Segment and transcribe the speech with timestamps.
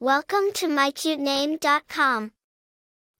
[0.00, 2.30] Welcome to mycutename.com.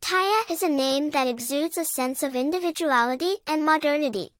[0.00, 4.30] Teyah is a name that exudes a sense of individuality and modernity.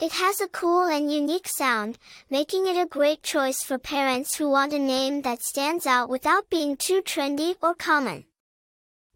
[0.00, 1.96] It has a cool and unique sound,
[2.28, 6.50] making it a great choice for parents who want a name that stands out without
[6.50, 8.24] being too trendy or common.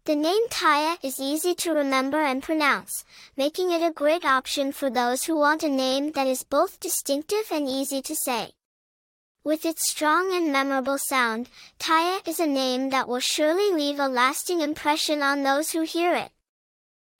[0.05, 3.03] The name Teyah is easy to remember and pronounce,
[3.35, 7.51] making it a great option for those who want a name that is both distinctive
[7.51, 8.53] and easy to say.
[9.43, 11.49] With its strong and memorable sound,
[11.79, 16.13] Teyah is a name that will surely leave a lasting impression on those who hear
[16.13, 16.31] it.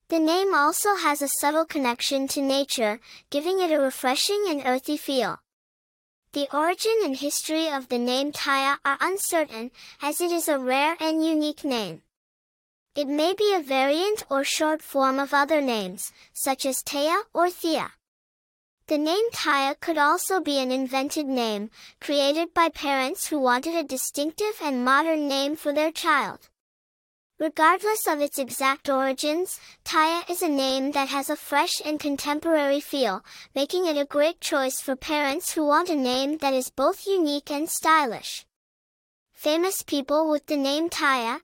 [0.10, 4.98] The name also has a subtle connection to nature, giving it a refreshing and earthy
[4.98, 5.40] feel.
[6.34, 10.98] The origin and history of the name Teyah are uncertain, as it is a rare
[11.00, 12.02] and unique name.
[12.96, 17.50] It may be a variant or short form of other names, such as Taya or
[17.50, 17.94] Thea.
[18.90, 21.70] The name Teyah could also be an invented name,
[22.02, 26.50] created by parents who wanted a distinctive and modern name for their child.
[27.38, 32.80] Regardless of its exact origins, Teyah is a name that has a fresh and contemporary
[32.80, 33.24] feel,
[33.54, 37.52] making it a great choice for parents who want a name that is both unique
[37.52, 38.48] and stylish.
[39.34, 41.42] Famous people with the name Teyah,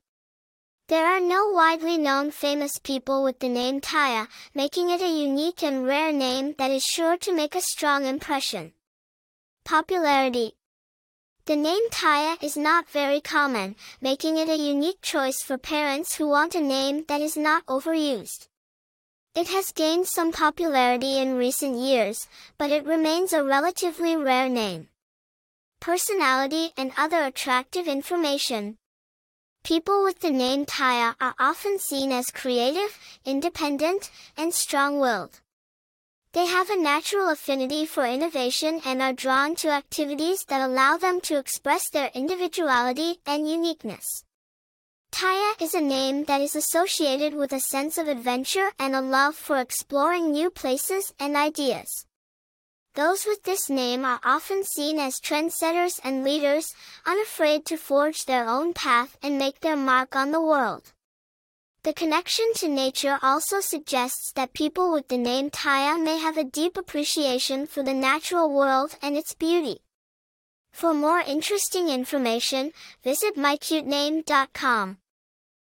[0.88, 5.64] there are no widely known famous people with the name Teyah, making it a unique
[5.64, 8.72] and rare name that is sure to make a strong impression.
[9.64, 10.52] Popularity
[11.46, 16.28] The name Teyah is not very common, making it a unique choice for parents who
[16.28, 18.46] want a name that is not overused.
[19.34, 22.28] It has gained some popularity in recent years,
[22.58, 24.88] but it remains a relatively rare name.
[25.80, 28.78] Personality and other attractive information.
[29.66, 35.40] People with the name Teyah are often seen as creative, independent, and strong-willed.
[36.34, 41.20] They have a natural affinity for innovation and are drawn to activities that allow them
[41.22, 44.22] to express their individuality and uniqueness.
[45.10, 49.34] Teyah is a name that is associated with a sense of adventure and a love
[49.34, 52.05] for exploring new places and ideas.
[52.96, 56.74] Those with this name are often seen as trendsetters and leaders,
[57.04, 60.94] unafraid to forge their own path and make their mark on the world.
[61.82, 66.44] The connection to nature also suggests that people with the name Teyah may have a
[66.44, 69.82] deep appreciation for the natural world and its beauty.
[70.72, 72.72] For more interesting information,
[73.04, 74.96] visit mycutename.com.